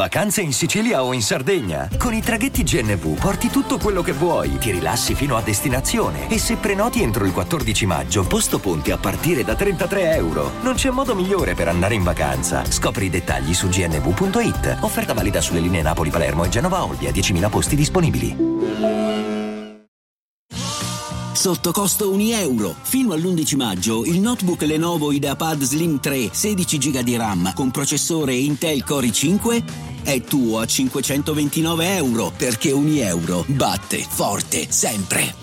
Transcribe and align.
Vacanze 0.00 0.40
in 0.40 0.54
Sicilia 0.54 1.04
o 1.04 1.12
in 1.12 1.20
Sardegna. 1.20 1.86
Con 1.98 2.14
i 2.14 2.22
traghetti 2.22 2.62
GNV 2.62 3.20
porti 3.20 3.50
tutto 3.50 3.76
quello 3.76 4.00
che 4.00 4.12
vuoi, 4.12 4.56
ti 4.56 4.70
rilassi 4.70 5.14
fino 5.14 5.36
a 5.36 5.42
destinazione 5.42 6.30
e 6.30 6.38
se 6.38 6.56
prenoti 6.56 7.02
entro 7.02 7.26
il 7.26 7.32
14 7.32 7.84
maggio, 7.84 8.22
posto 8.22 8.58
ponti 8.60 8.92
a 8.92 8.96
partire 8.96 9.44
da 9.44 9.54
33 9.54 10.14
euro. 10.14 10.52
Non 10.62 10.72
c'è 10.72 10.88
modo 10.88 11.14
migliore 11.14 11.52
per 11.52 11.68
andare 11.68 11.96
in 11.96 12.02
vacanza. 12.02 12.64
Scopri 12.64 13.04
i 13.04 13.10
dettagli 13.10 13.52
su 13.52 13.68
gnv.it. 13.68 14.78
Offerta 14.80 15.12
valida 15.12 15.42
sulle 15.42 15.60
linee 15.60 15.82
Napoli-Palermo 15.82 16.44
e 16.44 16.48
Genova-Olbia, 16.48 17.10
10.000 17.10 17.50
posti 17.50 17.76
disponibili. 17.76 18.60
Sotto 21.40 21.72
costo 21.72 22.10
1 22.10 22.22
euro. 22.36 22.74
Fino 22.82 23.14
all'11 23.14 23.56
maggio 23.56 24.04
il 24.04 24.20
notebook 24.20 24.60
Lenovo 24.60 25.10
IdeaPad 25.10 25.62
Slim 25.62 25.98
3 25.98 26.28
16 26.32 26.76
GB 26.76 26.98
di 26.98 27.16
RAM 27.16 27.52
con 27.54 27.70
processore 27.70 28.34
Intel 28.34 28.84
Core 28.84 29.06
i5 29.06 29.89
è 30.02 30.20
tuo 30.22 30.58
a 30.58 30.66
529 30.66 31.94
euro 31.96 32.30
perché 32.36 32.72
1 32.72 33.00
euro 33.00 33.44
batte 33.48 33.98
forte 33.98 34.70
sempre. 34.70 35.34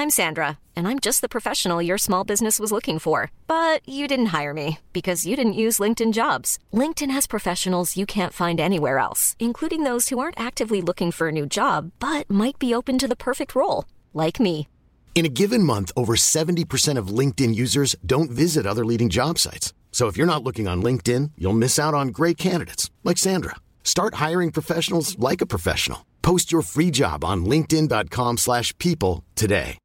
I'm 0.00 0.18
Sandra, 0.22 0.58
and 0.74 0.88
I'm 0.88 0.98
just 0.98 1.20
the 1.20 1.28
professional 1.28 1.82
your 1.82 1.98
small 1.98 2.24
business 2.24 2.58
was 2.58 2.72
looking 2.72 2.98
for. 2.98 3.30
But 3.46 3.86
you 3.86 4.08
didn't 4.08 4.32
hire 4.32 4.54
me 4.54 4.78
because 4.94 5.26
you 5.26 5.36
didn't 5.36 5.60
use 5.60 5.78
LinkedIn 5.78 6.14
jobs. 6.14 6.58
LinkedIn 6.72 7.10
has 7.10 7.26
professionals 7.26 7.98
you 7.98 8.06
can't 8.06 8.32
find 8.32 8.58
anywhere 8.58 8.96
else, 8.96 9.36
including 9.38 9.84
those 9.84 10.08
who 10.08 10.18
aren't 10.18 10.40
actively 10.40 10.80
looking 10.80 11.12
for 11.12 11.28
a 11.28 11.32
new 11.32 11.44
job 11.44 11.92
but 12.00 12.30
might 12.30 12.58
be 12.58 12.74
open 12.74 12.96
to 12.96 13.06
the 13.06 13.14
perfect 13.14 13.54
role, 13.54 13.84
like 14.14 14.40
me. 14.40 14.66
In 15.14 15.26
a 15.26 15.34
given 15.40 15.62
month, 15.62 15.92
over 15.94 16.14
70% 16.16 16.96
of 16.96 17.08
LinkedIn 17.08 17.54
users 17.54 17.94
don't 18.06 18.30
visit 18.30 18.64
other 18.66 18.86
leading 18.86 19.10
job 19.10 19.38
sites. 19.38 19.74
So 19.92 20.06
if 20.06 20.16
you're 20.16 20.34
not 20.34 20.42
looking 20.42 20.66
on 20.66 20.82
LinkedIn, 20.82 21.32
you'll 21.36 21.62
miss 21.64 21.78
out 21.78 21.92
on 21.92 22.08
great 22.08 22.38
candidates 22.38 22.90
like 23.04 23.18
Sandra. 23.18 23.56
Start 23.84 24.14
hiring 24.14 24.50
professionals 24.50 25.18
like 25.18 25.42
a 25.42 25.46
professional. 25.54 26.06
Post 26.22 26.50
your 26.50 26.62
free 26.62 26.90
job 26.90 27.22
on 27.22 27.44
linkedin.com/people 27.44 29.24
today. 29.34 29.76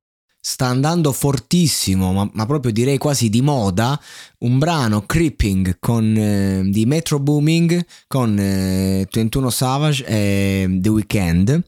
sta 0.47 0.67
andando 0.67 1.11
fortissimo, 1.11 2.13
ma, 2.13 2.29
ma, 2.31 2.45
proprio 2.45 2.71
direi 2.71 2.99
quasi 2.99 3.29
di 3.29 3.41
moda, 3.41 3.99
un 4.41 4.59
brano 4.59 5.01
Creeping 5.07 5.77
con, 5.79 6.15
eh, 6.15 6.61
di 6.65 6.85
Metro 6.85 7.19
Booming 7.19 7.83
con 8.05 8.37
eh, 8.37 9.07
21 9.11 9.49
Savage 9.49 10.05
e 10.05 10.77
The 10.81 10.89
Weeknd. 10.89 11.63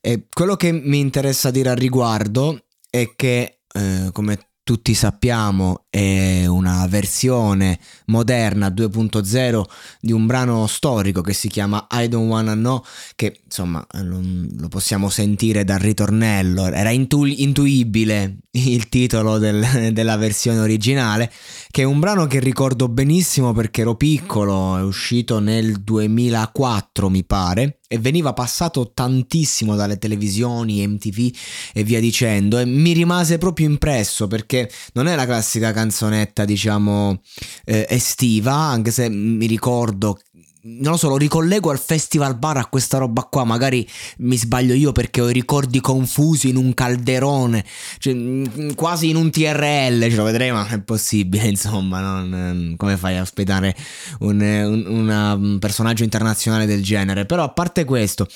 E 0.00 0.26
quello 0.32 0.54
che 0.54 0.70
mi 0.70 1.00
interessa 1.00 1.50
dire 1.50 1.70
al 1.70 1.76
riguardo 1.76 2.62
è 2.88 3.10
che, 3.16 3.58
eh, 3.74 4.10
come 4.12 4.38
tutti 4.72 4.94
sappiamo 4.94 5.84
è 5.90 6.46
una 6.46 6.86
versione 6.86 7.78
moderna 8.06 8.68
2.0 8.68 9.64
di 10.00 10.12
un 10.12 10.24
brano 10.24 10.66
storico 10.66 11.20
che 11.20 11.34
si 11.34 11.48
chiama 11.48 11.86
I 11.90 12.08
Don't 12.08 12.26
Wanna 12.26 12.54
Know 12.54 12.82
che 13.14 13.42
insomma 13.44 13.86
lo 14.00 14.68
possiamo 14.68 15.10
sentire 15.10 15.62
dal 15.64 15.78
ritornello. 15.78 16.68
Era 16.68 16.88
intu- 16.88 17.26
intuibile 17.26 18.38
il 18.52 18.88
titolo 18.88 19.36
del, 19.36 19.62
della 19.92 20.16
versione 20.16 20.60
originale 20.60 21.30
che 21.70 21.82
è 21.82 21.84
un 21.84 22.00
brano 22.00 22.26
che 22.26 22.40
ricordo 22.40 22.88
benissimo 22.88 23.52
perché 23.52 23.82
ero 23.82 23.94
piccolo 23.94 24.78
è 24.78 24.82
uscito 24.82 25.38
nel 25.38 25.82
2004 25.82 27.10
mi 27.10 27.24
pare 27.24 27.80
e 27.92 27.98
veniva 27.98 28.32
passato 28.32 28.92
tantissimo 28.94 29.76
dalle 29.76 29.98
televisioni, 29.98 30.86
MTV 30.86 31.30
e 31.74 31.84
via 31.84 32.00
dicendo 32.00 32.58
e 32.58 32.64
mi 32.64 32.94
rimase 32.94 33.36
proprio 33.36 33.66
impresso 33.66 34.28
perché 34.28 34.70
non 34.94 35.08
è 35.08 35.14
la 35.14 35.26
classica 35.26 35.72
canzonetta 35.72 36.46
diciamo 36.46 37.20
eh, 37.66 37.84
estiva 37.90 38.54
anche 38.54 38.90
se 38.90 39.10
mi 39.10 39.44
ricordo 39.44 40.18
non 40.64 40.92
lo 40.92 40.96
so, 40.96 41.08
lo 41.08 41.16
ricollego 41.16 41.70
al 41.70 41.80
festival 41.80 42.38
bar 42.38 42.56
a 42.56 42.66
questa 42.66 42.98
roba 42.98 43.24
qua, 43.24 43.42
magari 43.44 43.88
mi 44.18 44.36
sbaglio 44.36 44.74
io 44.74 44.92
perché 44.92 45.20
ho 45.20 45.28
i 45.28 45.32
ricordi 45.32 45.80
confusi 45.80 46.50
in 46.50 46.56
un 46.56 46.72
calderone, 46.72 47.64
cioè, 47.98 48.14
mm, 48.14 48.72
quasi 48.74 49.08
in 49.08 49.16
un 49.16 49.30
TRL, 49.30 50.08
ce 50.08 50.16
lo 50.16 50.22
vedremo, 50.22 50.58
ma 50.58 50.68
è 50.68 50.80
possibile, 50.80 51.46
insomma, 51.48 52.00
non, 52.00 52.74
come 52.76 52.96
fai 52.96 53.16
a 53.16 53.22
ospitare 53.22 53.74
un, 54.20 54.40
un, 54.40 54.86
una, 54.86 55.34
un 55.34 55.58
personaggio 55.58 56.04
internazionale 56.04 56.66
del 56.66 56.82
genere? 56.82 57.26
Però 57.26 57.42
a 57.42 57.50
parte 57.50 57.84
questo, 57.84 58.28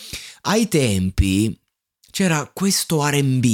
ai 0.42 0.66
tempi 0.66 1.56
c'era 2.10 2.50
questo 2.52 3.06
RB 3.06 3.44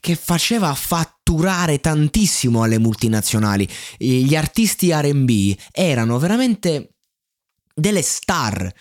che 0.00 0.16
faceva 0.16 0.74
fatturare 0.74 1.78
tantissimo 1.78 2.62
alle 2.62 2.78
multinazionali. 2.78 3.68
Gli 3.98 4.34
artisti 4.34 4.92
RB 4.92 5.54
erano 5.70 6.18
veramente 6.18 6.91
delle 7.74 8.02
star 8.02 8.72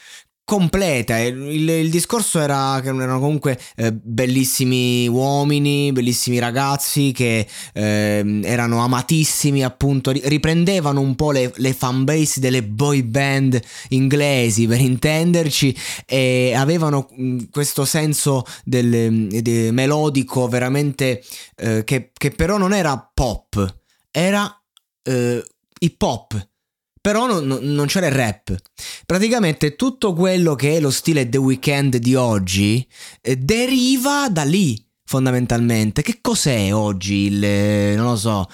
completa. 0.51 1.17
Il, 1.17 1.69
il, 1.69 1.89
discorso 1.89 2.37
era 2.37 2.79
che 2.81 2.89
erano 2.89 3.21
comunque 3.21 3.57
eh, 3.77 3.93
bellissimi 3.93 5.07
uomini, 5.07 5.93
bellissimi 5.93 6.39
ragazzi 6.39 7.13
che 7.13 7.47
eh, 7.73 8.39
erano 8.43 8.79
amatissimi, 8.79 9.63
appunto, 9.63 10.11
riprendevano 10.11 10.99
un 10.99 11.15
po' 11.15 11.31
le, 11.31 11.53
le 11.55 11.71
fanbase 11.71 12.41
delle 12.41 12.63
boy 12.63 13.01
band 13.03 13.61
inglesi 13.89 14.67
per 14.67 14.81
intenderci 14.81 15.73
e 16.05 16.53
avevano 16.53 17.07
mm, 17.17 17.39
questo 17.49 17.85
senso 17.85 18.43
del, 18.65 19.27
del 19.29 19.71
melodico 19.71 20.49
veramente 20.49 21.23
eh, 21.55 21.85
che, 21.85 22.11
che, 22.13 22.31
però 22.31 22.57
non 22.57 22.73
era 22.73 23.09
pop, 23.13 23.73
era 24.11 24.53
eh, 25.03 25.41
hip 25.79 26.01
hop 26.01 26.49
però 27.01 27.25
non, 27.25 27.59
non, 27.61 27.87
c'era 27.87 28.05
il 28.05 28.13
rap. 28.13 28.55
Praticamente 29.05 29.75
tutto 29.75 30.13
quello 30.13 30.53
che 30.53 30.77
è 30.77 30.79
lo 30.79 30.91
stile 30.91 31.27
The 31.27 31.37
Weeknd 31.37 31.97
di 31.97 32.13
oggi 32.13 32.87
eh, 33.21 33.35
deriva 33.35 34.29
da 34.29 34.43
lì 34.43 34.85
fondamentalmente. 35.11 36.01
Che 36.01 36.19
cos'è 36.21 36.73
oggi 36.73 37.25
il, 37.25 37.95
non 37.97 38.05
lo 38.05 38.15
so, 38.15 38.47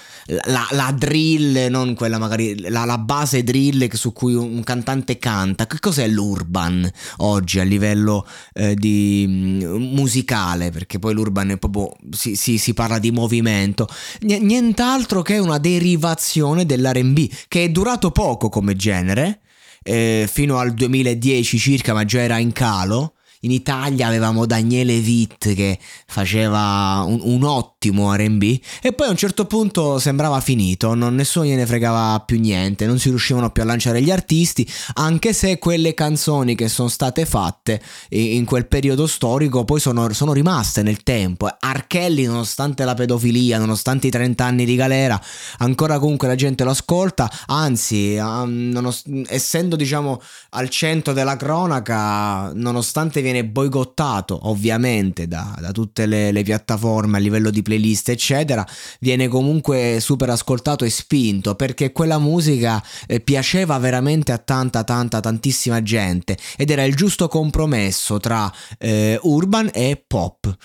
la, 0.45 0.67
la 0.71 0.91
drill, 0.91 1.67
non 1.69 1.93
quella 1.93 2.17
magari, 2.17 2.59
la, 2.69 2.83
la, 2.83 2.97
base 2.97 3.43
drill 3.43 3.87
su 3.91 4.11
cui 4.11 4.33
un 4.33 4.63
cantante 4.63 5.19
canta. 5.19 5.67
Che 5.67 5.77
cos'è 5.79 6.07
l'urban 6.07 6.89
oggi 7.17 7.59
a 7.59 7.63
livello 7.63 8.27
eh, 8.53 8.73
di, 8.73 9.25
mm, 9.27 9.93
musicale? 9.93 10.71
Perché 10.71 10.97
poi 10.97 11.13
l'urban 11.13 11.51
è 11.51 11.57
proprio, 11.57 11.95
si, 12.09 12.35
si, 12.35 12.57
si 12.57 12.73
parla 12.73 12.97
di 12.97 13.11
movimento. 13.11 13.87
Nient'altro 14.21 15.21
che 15.21 15.37
una 15.37 15.59
derivazione 15.59 16.65
dell'RB, 16.65 17.29
che 17.47 17.65
è 17.65 17.69
durato 17.69 18.09
poco 18.09 18.49
come 18.49 18.75
genere. 18.75 19.41
Eh, 19.83 20.27
fino 20.29 20.57
al 20.57 20.73
2010 20.73 21.57
circa, 21.57 21.93
ma 21.93 22.03
già 22.03 22.19
era 22.19 22.39
in 22.39 22.51
calo 22.51 23.13
in 23.47 23.51
Italia 23.53 24.07
avevamo 24.07 24.45
Daniele 24.45 24.97
Witt 24.97 25.53
che 25.55 25.79
faceva 26.05 27.03
un, 27.07 27.19
un, 27.23 27.43
ottimo 27.43 28.13
RB 28.13 28.59
e 28.81 28.93
poi 28.93 29.07
a 29.07 29.09
un 29.09 29.17
certo 29.17 29.45
punto 29.45 29.99
sembrava 29.99 30.39
finito, 30.41 30.93
non, 30.93 31.15
nessuno 31.15 31.45
gliene 31.45 31.65
fregava 31.65 32.21
più 32.25 32.39
niente, 32.39 32.85
non 32.85 32.99
si 32.99 33.09
riuscivano 33.09 33.49
più 33.49 33.63
a 33.63 33.65
lanciare 33.65 34.01
gli 34.01 34.11
artisti, 34.11 34.69
anche 34.95 35.33
se 35.33 35.57
quelle 35.57 35.93
canzoni 35.93 36.55
che 36.55 36.67
sono 36.67 36.89
state 36.89 37.25
fatte 37.25 37.81
in 38.09 38.45
quel 38.45 38.67
periodo 38.67 39.07
storico 39.07 39.63
poi 39.63 39.79
sono, 39.79 40.11
sono 40.13 40.33
rimaste 40.33 40.83
nel 40.83 41.03
tempo. 41.03 41.47
Archelli, 41.59 42.25
nonostante 42.25 42.83
la 42.83 42.93
pedofilia, 42.93 43.57
nonostante 43.57 44.07
i 44.07 44.11
30 44.11 44.43
anni 44.43 44.65
di 44.65 44.75
galera, 44.75 45.19
ancora 45.59 45.99
comunque 45.99 46.27
la 46.27 46.35
gente 46.35 46.63
lo 46.63 46.71
ascolta, 46.71 47.31
anzi, 47.47 48.17
um, 48.19 48.93
essendo 49.27 49.75
diciamo 49.75 50.21
al 50.51 50.69
centro 50.69 51.13
della 51.13 51.37
cronaca, 51.37 52.51
nonostante 52.53 53.21
viene 53.21 53.36
boicottato 53.43 54.39
ovviamente 54.43 55.27
da, 55.27 55.55
da 55.59 55.71
tutte 55.71 56.05
le, 56.05 56.31
le, 56.31 56.43
piattaforme 56.43 57.17
a 57.17 57.19
livello 57.19 57.49
di 57.49 57.61
playlist 57.61 58.09
eccetera, 58.09 58.65
viene 58.99 59.27
comunque 59.27 59.99
super 59.99 60.29
ascoltato 60.29 60.85
e 60.85 60.89
spinto 60.89 61.55
perché 61.55 61.91
quella 61.91 62.19
musica 62.19 62.81
eh, 63.07 63.19
piaceva 63.19 63.77
veramente 63.77 64.31
a 64.31 64.37
tanta 64.37 64.83
tanta 64.83 65.19
tantissima 65.19 65.81
gente 65.83 66.37
ed 66.55 66.69
era 66.69 66.83
il 66.83 66.95
giusto 66.95 67.27
compromesso 67.27 68.19
tra 68.19 68.51
eh, 68.77 69.19
urban 69.23 69.69
e 69.73 70.01
pop. 70.05 70.55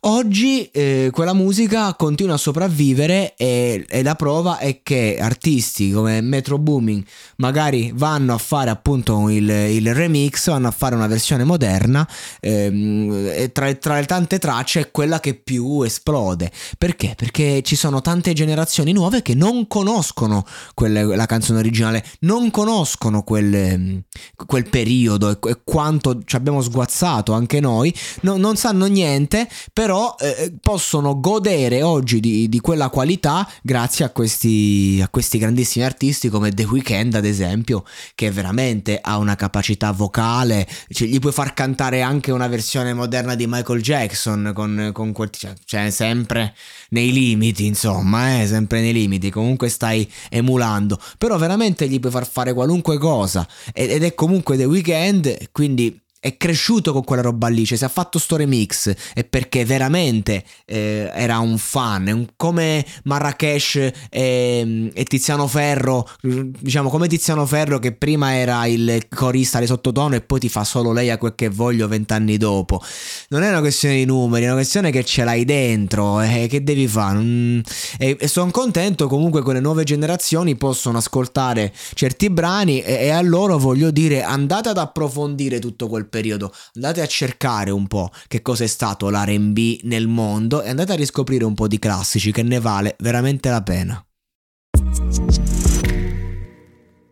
Oggi 0.00 0.64
eh, 0.70 1.10
quella 1.12 1.34
musica 1.34 1.94
continua 1.94 2.34
a 2.34 2.38
sopravvivere 2.38 3.34
e, 3.36 3.84
e 3.88 4.02
la 4.02 4.14
prova 4.14 4.58
è 4.58 4.82
che 4.82 5.18
artisti 5.20 5.90
come 5.90 6.20
Metro 6.20 6.58
Booming 6.58 7.04
magari 7.36 7.92
vanno 7.94 8.34
a 8.34 8.38
fare 8.38 8.70
appunto 8.70 9.28
il, 9.28 9.48
il 9.48 9.94
remix, 9.94 10.48
vanno 10.48 10.68
a 10.68 10.70
fare 10.70 10.94
una 10.94 11.06
versione 11.06 11.44
moderna 11.44 12.07
ehm, 12.40 13.52
tra, 13.52 13.72
tra 13.74 13.98
le 13.98 14.06
tante 14.06 14.38
tracce 14.38 14.80
è 14.80 14.90
quella 14.90 15.20
che 15.20 15.34
più 15.34 15.82
esplode. 15.82 16.50
Perché? 16.76 17.14
Perché 17.16 17.62
ci 17.62 17.76
sono 17.76 18.00
tante 18.00 18.32
generazioni 18.32 18.92
nuove 18.92 19.22
che 19.22 19.34
non 19.34 19.66
conoscono 19.66 20.44
quelle, 20.74 21.04
la 21.04 21.26
canzone 21.26 21.58
originale, 21.58 22.04
non 22.20 22.50
conoscono 22.50 23.22
quel, 23.22 24.02
quel 24.46 24.68
periodo 24.68 25.30
e, 25.30 25.50
e, 25.50 25.60
quanto 25.64 26.22
ci 26.24 26.36
abbiamo 26.36 26.60
sguazzato 26.62 27.32
anche 27.32 27.60
noi, 27.60 27.94
no, 28.22 28.36
non 28.36 28.56
sanno 28.56 28.86
niente, 28.86 29.48
però 29.72 30.14
eh, 30.18 30.54
possono 30.60 31.20
godere 31.20 31.82
oggi 31.82 32.20
di, 32.20 32.48
di, 32.48 32.60
quella 32.60 32.88
qualità 32.88 33.48
grazie 33.62 34.04
a 34.04 34.10
questi, 34.10 35.00
a 35.02 35.08
questi 35.08 35.38
grandissimi 35.38 35.84
artisti 35.84 36.28
come 36.28 36.50
The 36.50 36.64
Weeknd 36.64 37.14
ad 37.14 37.24
esempio, 37.24 37.84
che 38.14 38.30
veramente 38.30 38.98
ha 39.00 39.18
una 39.18 39.36
capacità 39.36 39.92
vocale, 39.92 40.66
cioè, 40.90 41.08
gli 41.08 41.18
puoi 41.18 41.32
far 41.32 41.54
cantare 41.54 41.97
anche 42.00 42.30
una 42.32 42.48
versione 42.48 42.92
moderna 42.92 43.34
di 43.34 43.46
Michael 43.46 43.82
Jackson 43.82 44.52
con, 44.54 44.90
con 44.92 45.12
quel, 45.12 45.30
cioè, 45.30 45.52
cioè 45.64 45.90
sempre 45.90 46.54
nei 46.90 47.12
limiti 47.12 47.66
insomma, 47.66 48.40
eh, 48.40 48.46
sempre 48.46 48.80
nei 48.80 48.92
limiti, 48.92 49.30
comunque 49.30 49.68
stai 49.68 50.10
emulando, 50.30 51.00
però 51.18 51.36
veramente 51.36 51.88
gli 51.88 52.00
puoi 52.00 52.12
far 52.12 52.26
fare 52.26 52.52
qualunque 52.52 52.98
cosa 52.98 53.46
ed 53.72 54.02
è 54.02 54.14
comunque 54.14 54.56
The 54.56 54.64
Weeknd, 54.64 55.50
quindi 55.52 56.00
è 56.20 56.36
cresciuto 56.36 56.92
con 56.92 57.04
quella 57.04 57.22
roba 57.22 57.46
lì, 57.48 57.64
cioè 57.64 57.78
se 57.78 57.84
ha 57.84 57.88
fatto 57.88 58.18
sto 58.18 58.36
remix 58.36 58.92
è 59.14 59.24
perché 59.24 59.64
veramente 59.64 60.44
eh, 60.64 61.10
era 61.14 61.38
un 61.38 61.58
fan, 61.58 62.30
come 62.36 62.84
Marrakesh 63.04 63.76
e, 64.10 64.90
e, 64.92 65.04
Tiziano 65.04 65.46
Ferro, 65.46 66.08
diciamo 66.20 66.88
come 66.90 67.06
Tiziano 67.06 67.46
Ferro 67.46 67.78
che 67.78 67.92
prima 67.92 68.34
era 68.34 68.66
il 68.66 69.06
corista 69.08 69.60
di 69.60 69.66
sottotono 69.66 70.16
e 70.16 70.20
poi 70.20 70.40
ti 70.40 70.48
fa 70.48 70.64
solo 70.64 70.92
lei 70.92 71.10
a 71.10 71.18
quel 71.18 71.34
che 71.36 71.48
voglio 71.48 71.86
vent'anni 71.86 72.36
dopo. 72.36 72.82
Non 73.28 73.42
è 73.42 73.48
una 73.48 73.60
questione 73.60 73.96
di 73.96 74.04
numeri, 74.04 74.44
è 74.44 74.46
una 74.46 74.56
questione 74.56 74.90
che 74.90 75.04
ce 75.04 75.22
l'hai 75.22 75.44
dentro 75.44 76.20
e 76.20 76.44
eh, 76.44 76.46
che 76.48 76.64
devi 76.64 76.88
fare. 76.88 77.18
Mm, 77.18 77.60
e, 77.98 78.16
e 78.18 78.28
sono 78.28 78.50
contento 78.50 79.06
comunque 79.06 79.44
che 79.44 79.52
le 79.52 79.60
nuove 79.60 79.84
generazioni 79.84 80.56
possono 80.56 80.98
ascoltare 80.98 81.72
certi 81.94 82.28
brani 82.28 82.80
e, 82.80 83.06
e 83.06 83.10
a 83.10 83.20
loro 83.22 83.56
voglio 83.58 83.90
dire 83.90 84.22
andate 84.22 84.70
ad 84.70 84.78
approfondire 84.78 85.58
tutto 85.60 85.86
periodo, 86.08 86.52
andate 86.74 87.00
a 87.00 87.06
cercare 87.06 87.70
un 87.70 87.86
po' 87.86 88.10
che 88.26 88.42
cosa 88.42 88.64
è 88.64 88.66
stato 88.66 89.08
l'RB 89.08 89.80
nel 89.82 90.08
mondo 90.08 90.62
e 90.62 90.68
andate 90.68 90.92
a 90.92 90.96
riscoprire 90.96 91.44
un 91.44 91.54
po' 91.54 91.68
di 91.68 91.78
classici 91.78 92.32
che 92.32 92.42
ne 92.42 92.60
vale 92.60 92.96
veramente 92.98 93.50
la 93.50 93.62
pena. 93.62 94.02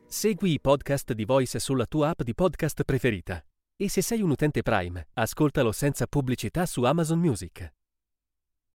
Segui 0.09 0.53
i 0.53 0.61
podcast 0.61 1.13
di 1.13 1.25
Voice 1.25 1.59
sulla 1.59 1.85
tua 1.85 2.09
app 2.09 2.23
di 2.23 2.35
podcast 2.35 2.85
preferita. 2.85 3.45
E 3.77 3.91
se 3.91 4.01
sei 4.01 4.23
un 4.23 4.31
utente 4.31 4.63
Prime, 4.63 5.09
ascoltalo 5.13 5.73
senza 5.73 6.07
pubblicità 6.07 6.65
su 6.65 6.85
Amazon 6.85 7.19
Music. 7.19 7.71